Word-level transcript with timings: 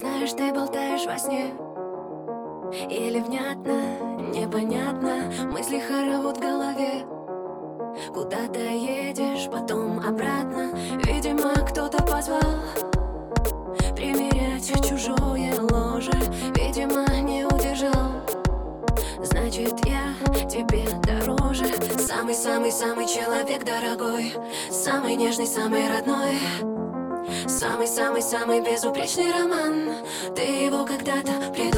Знаешь, 0.00 0.32
ты 0.32 0.52
болтаешь 0.52 1.06
во 1.06 1.18
сне. 1.18 1.54
Или 2.88 3.18
внятно, 3.18 3.98
непонятно. 4.32 5.24
Мысли 5.50 5.80
хоровод 5.80 6.36
в 6.36 6.40
голове. 6.40 7.04
Куда-то 8.14 8.60
едешь, 8.60 9.50
потом 9.50 9.98
обратно. 9.98 10.70
Видимо, 11.04 11.52
кто-то 11.66 12.00
позвал 12.04 12.62
Примерять 13.96 14.70
чужое 14.88 15.52
ложе. 15.72 16.12
Видимо, 16.54 17.04
не 17.20 17.44
удержал. 17.44 18.22
Значит, 19.20 19.84
я 19.84 20.14
тебе 20.48 20.84
дороже. 21.02 21.66
Самый-самый-самый 21.98 23.08
человек 23.08 23.64
дорогой. 23.64 24.32
Самый 24.70 25.16
нежный, 25.16 25.46
самый 25.46 25.88
родной 25.88 26.38
Самый-самый-самый 27.58 28.60
безупречный 28.60 29.32
роман. 29.32 29.96
Ты 30.36 30.42
его 30.42 30.84
когда-то 30.84 31.50
придумал 31.52 31.77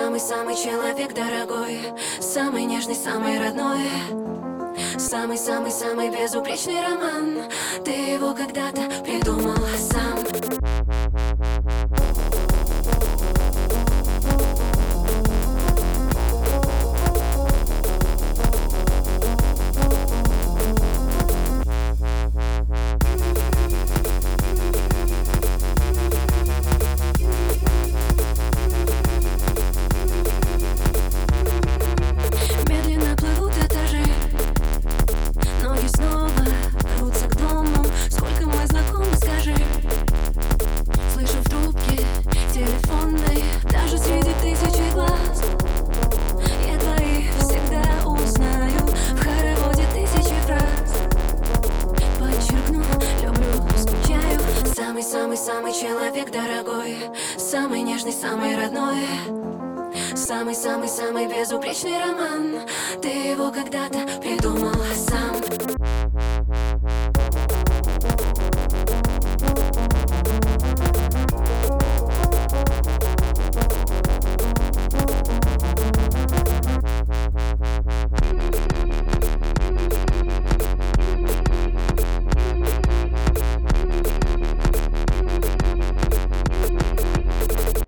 Самый-самый-самый 0.00 0.56
человек 0.56 1.12
дорогой 1.12 1.78
Самый 2.20 2.64
нежный, 2.64 2.94
самый 2.94 3.38
родной. 3.38 3.86
Самый-самый-самый 4.96 6.08
безупречный 6.08 6.80
роман 6.80 7.42
Ты 7.84 7.90
его 7.90 8.32
когда-то 8.32 8.80
придумал 9.04 9.58
сам 9.76 10.49
самый 55.40 55.72
человек 55.72 56.30
дорогой, 56.30 56.96
самый 57.38 57.80
нежный, 57.80 58.12
самый 58.12 58.56
родной. 58.56 59.06
Самый-самый-самый 60.14 61.26
безупречный 61.26 61.98
роман 61.98 62.60
Ты 63.00 63.08
его 63.08 63.50
когда-то 63.50 64.06
придумал 64.20 64.72
сам 64.94 65.36